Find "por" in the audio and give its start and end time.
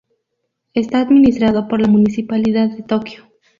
1.67-1.79